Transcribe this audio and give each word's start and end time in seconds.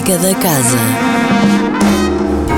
Música 0.00 0.18
da 0.18 0.34
Casa. 0.34 0.78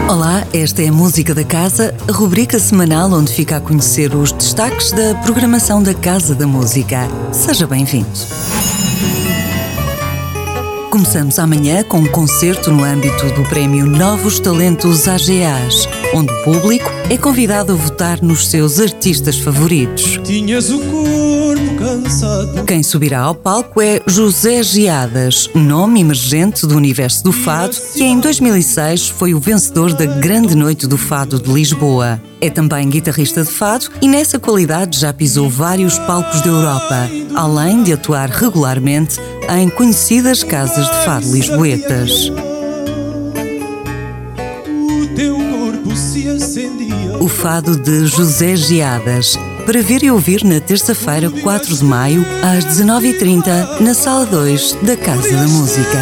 Olá, 0.09 0.47
esta 0.55 0.81
é 0.81 0.89
a 0.89 0.93
Música 0.93 1.35
da 1.35 1.43
Casa, 1.43 1.93
a 2.07 2.13
rubrica 2.13 2.57
semanal 2.57 3.11
onde 3.11 3.33
fica 3.33 3.57
a 3.57 3.61
conhecer 3.61 4.15
os 4.15 4.31
destaques 4.31 4.93
da 4.93 5.17
programação 5.17 5.83
da 5.83 5.93
Casa 5.93 6.37
da 6.37 6.47
Música. 6.47 7.09
Seja 7.33 7.67
bem-vindo. 7.67 8.09
Começamos 10.89 11.41
amanhã 11.41 11.83
com 11.83 11.99
um 11.99 12.07
concerto 12.07 12.71
no 12.71 12.85
âmbito 12.85 13.27
do 13.33 13.43
Prémio 13.49 13.87
Novos 13.87 14.39
Talentos 14.39 15.09
AGAs, 15.09 15.89
onde 16.15 16.33
o 16.33 16.45
público 16.45 16.89
é 17.11 17.19
convidado 17.19 17.73
a 17.73 17.75
votar 17.75 18.23
nos 18.23 18.49
seus 18.51 18.79
artistas 18.79 19.37
favoritos. 19.37 20.21
Tinhas 20.23 20.71
o 20.71 20.79
cansado. 20.79 21.32
Quem 22.67 22.83
subirá 22.83 23.21
ao 23.21 23.35
palco 23.35 23.81
é 23.81 24.01
José 24.07 24.63
Giadas, 24.63 25.51
nome 25.55 26.01
emergente 26.01 26.67
do 26.67 26.77
universo 26.77 27.23
do 27.25 27.33
fado, 27.33 27.77
que 27.93 28.03
em 28.03 28.19
2006 28.19 29.09
foi 29.09 29.35
o 29.35 29.41
vencedor 29.41 29.93
da 29.93 30.07
Grande 30.07 30.55
Noite 30.55 30.87
do 30.87 30.97
Fado 30.97 31.41
de 31.41 31.53
Lisboa. 31.53 32.21
É 32.41 32.49
também 32.49 32.89
guitarrista 32.89 33.43
de 33.45 33.51
fado 33.51 33.87
e 34.01 34.09
nessa 34.09 34.39
qualidade 34.39 34.99
já 34.99 35.13
pisou 35.13 35.51
vários 35.51 35.99
palcos 36.01 36.41
da 36.41 36.49
Europa, 36.49 37.11
além 37.35 37.83
de 37.83 37.93
atuar 37.93 38.29
regularmente 38.31 39.19
em 39.51 39.69
conhecidas 39.69 40.43
casas 40.43 40.87
de 40.87 41.05
fado 41.05 41.31
lisboetas. 41.33 42.31
O 47.21 47.29
fado 47.29 47.77
de 47.77 48.07
José 48.07 48.57
Giadas, 48.57 49.39
para 49.65 49.83
ver 49.83 50.03
e 50.03 50.11
ouvir 50.11 50.45
na 50.45 50.61
terça-feira, 50.61 51.31
4 51.31 51.77
de 51.77 51.85
maio, 51.85 52.25
às 52.43 52.65
19h30, 52.65 53.81
na 53.81 53.95
Sala 53.95 54.27
2 54.27 54.79
da 54.83 54.97
Casa 54.97 55.37
da 55.37 55.49
Música. 55.49 55.99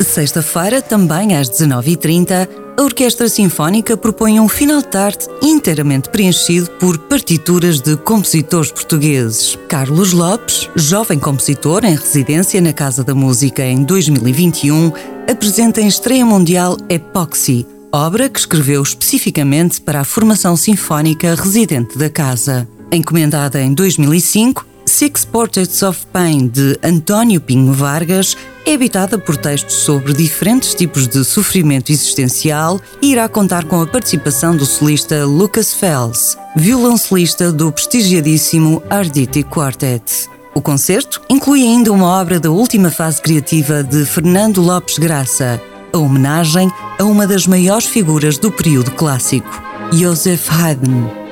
Sexta-feira, 0.00 0.80
também 0.80 1.36
às 1.36 1.50
19h30, 1.50 2.48
a 2.76 2.82
Orquestra 2.82 3.28
Sinfónica 3.28 3.96
propõe 3.96 4.40
um 4.40 4.48
final 4.48 4.80
de 4.80 4.88
tarde 4.88 5.26
inteiramente 5.40 6.08
preenchido 6.08 6.70
por 6.72 6.98
partituras 6.98 7.80
de 7.80 7.96
compositores 7.96 8.70
portugueses. 8.72 9.56
Carlos 9.68 10.12
Lopes, 10.12 10.68
jovem 10.74 11.18
compositor 11.18 11.84
em 11.84 11.94
residência 11.94 12.60
na 12.60 12.72
Casa 12.72 13.04
da 13.04 13.14
Música 13.14 13.64
em 13.64 13.84
2021, 13.84 14.92
apresenta 15.30 15.80
em 15.80 15.86
estreia 15.86 16.26
mundial 16.26 16.76
Epoxy, 16.88 17.66
obra 17.92 18.28
que 18.28 18.40
escreveu 18.40 18.82
especificamente 18.82 19.80
para 19.80 20.00
a 20.00 20.04
formação 20.04 20.56
sinfónica 20.56 21.34
residente 21.34 21.96
da 21.96 22.10
casa. 22.10 22.68
Encomendada 22.90 23.60
em 23.62 23.72
2005, 23.72 24.66
Six 24.86 25.24
Portraits 25.24 25.82
of 25.82 26.06
Pain, 26.12 26.46
de 26.48 26.78
António 26.82 27.40
Pinho 27.40 27.72
Vargas, 27.72 28.36
é 28.66 28.74
habitada 28.74 29.18
por 29.18 29.36
textos 29.36 29.74
sobre 29.76 30.12
diferentes 30.12 30.74
tipos 30.74 31.06
de 31.06 31.24
sofrimento 31.24 31.90
existencial 31.90 32.80
e 33.02 33.12
irá 33.12 33.28
contar 33.28 33.64
com 33.64 33.80
a 33.80 33.86
participação 33.86 34.56
do 34.56 34.64
solista 34.64 35.24
Lucas 35.24 35.74
Fels, 35.74 36.36
violoncelista 36.56 37.52
do 37.52 37.72
prestigiadíssimo 37.72 38.82
Arditi 38.88 39.42
Quartet. 39.42 40.28
O 40.54 40.62
concerto 40.62 41.20
inclui 41.28 41.62
ainda 41.62 41.92
uma 41.92 42.06
obra 42.06 42.38
da 42.38 42.50
última 42.50 42.90
fase 42.90 43.20
criativa 43.20 43.82
de 43.82 44.04
Fernando 44.04 44.62
Lopes 44.62 44.98
Graça, 44.98 45.60
a 45.92 45.98
homenagem 45.98 46.70
a 46.98 47.04
uma 47.04 47.26
das 47.26 47.46
maiores 47.46 47.86
figuras 47.86 48.38
do 48.38 48.52
período 48.52 48.92
clássico, 48.92 49.62
Joseph 49.92 50.48
Haydn. 50.50 51.24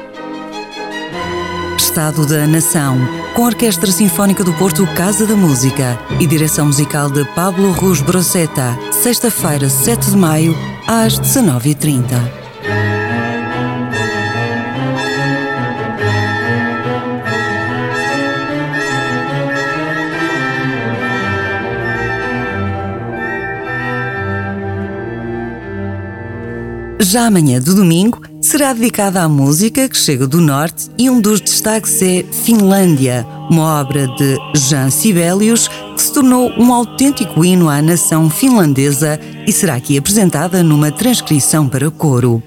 Estado 1.77 2.27
da 2.27 2.47
Nação, 2.47 2.97
com 3.35 3.43
a 3.43 3.47
Orquestra 3.47 3.91
Sinfónica 3.91 4.45
do 4.45 4.53
Porto 4.55 4.87
Casa 4.95 5.27
da 5.27 5.35
Música 5.35 5.99
e 6.21 6.27
direção 6.27 6.67
musical 6.67 7.11
de 7.11 7.25
Pablo 7.35 7.71
Ruz 7.73 8.01
Broceta, 8.01 8.77
sexta-feira, 8.93 9.69
7 9.69 10.11
de 10.11 10.17
maio, 10.17 10.57
às 10.87 11.19
19h30. 11.19 12.42
Já 27.01 27.27
amanhã 27.27 27.61
do 27.61 27.75
domingo 27.75 28.21
será 28.41 28.73
dedicada 28.73 29.23
à 29.23 29.29
música 29.29 29.89
que 29.89 29.97
chega 29.97 30.27
do 30.27 30.41
norte 30.41 30.89
e 30.99 31.11
um 31.11 31.21
dos 31.21 31.41
destaques 31.41 32.01
é 32.03 32.23
Finlândia, 32.23 33.27
uma 33.51 33.81
obra 33.81 34.07
de 34.07 34.37
Jean 34.55 34.91
Sibelius 34.91 35.69
que 35.69 36.03
se 36.03 36.13
tornou 36.13 36.51
um 36.59 36.73
autêntico 36.73 37.45
hino 37.45 37.69
à 37.69 37.83
nação 37.83 38.31
finlandesa 38.31 39.19
e 39.47 39.53
será 39.53 39.75
aqui 39.75 39.99
apresentada 39.99 40.63
numa 40.63 40.91
transcrição 40.91 41.69
para 41.69 41.91
coro. 41.91 42.43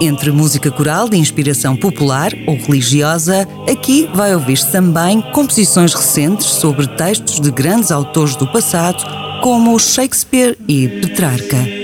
Entre 0.00 0.32
música 0.32 0.70
coral 0.70 1.08
de 1.08 1.16
inspiração 1.16 1.76
popular 1.76 2.32
ou 2.46 2.56
religiosa, 2.56 3.46
aqui 3.70 4.08
vai 4.12 4.34
ouvir-se 4.34 4.70
também 4.72 5.20
composições 5.32 5.94
recentes 5.94 6.46
sobre 6.46 6.88
textos 6.88 7.40
de 7.40 7.50
grandes 7.52 7.92
autores 7.92 8.34
do 8.34 8.46
passado, 8.48 8.98
como 9.42 9.78
Shakespeare 9.78 10.56
e 10.66 10.88
Petrarca. 10.88 11.81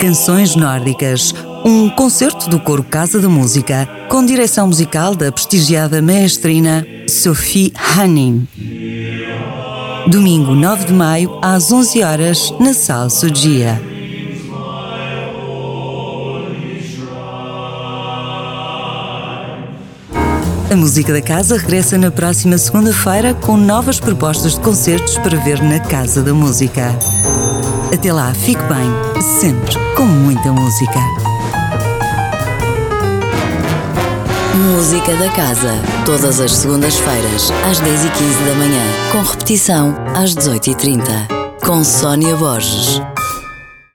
Canções 0.00 0.54
Nórdicas, 0.54 1.34
um 1.64 1.88
concerto 1.88 2.48
do 2.48 2.60
coro 2.60 2.82
Casa 2.82 3.20
da 3.20 3.28
Música, 3.28 3.88
com 4.08 4.24
direção 4.24 4.66
musical 4.66 5.14
da 5.14 5.32
prestigiada 5.32 6.02
maestrina 6.02 6.86
Sophie 7.08 7.72
Hanning. 7.96 8.46
Domingo 10.06 10.54
9 10.54 10.84
de 10.86 10.92
maio, 10.92 11.38
às 11.40 11.72
11 11.72 12.02
horas, 12.02 12.54
na 12.60 12.74
Sala 12.74 13.08
Sugia. 13.08 13.80
A 20.70 20.76
Música 20.76 21.12
da 21.12 21.22
Casa 21.22 21.56
regressa 21.56 21.96
na 21.96 22.10
próxima 22.10 22.58
segunda-feira 22.58 23.32
com 23.32 23.56
novas 23.56 24.00
propostas 24.00 24.54
de 24.54 24.60
concertos 24.60 25.16
para 25.18 25.38
ver 25.38 25.62
na 25.62 25.78
Casa 25.78 26.22
da 26.22 26.34
Música. 26.34 26.98
Até 27.92 28.12
lá, 28.12 28.32
fique 28.34 28.62
bem, 28.64 29.22
sempre 29.22 29.74
com 29.96 30.04
muita 30.04 30.52
música. 30.52 31.00
Música 34.54 35.14
da 35.16 35.30
Casa. 35.30 35.72
Todas 36.04 36.40
as 36.40 36.52
segundas-feiras, 36.52 37.50
às 37.68 37.80
10h15 37.80 38.46
da 38.46 38.54
manhã. 38.54 38.82
Com 39.12 39.22
repetição, 39.22 39.94
às 40.14 40.34
18h30. 40.34 41.04
Com 41.64 41.82
Sónia 41.82 42.36
Borges. 42.36 43.00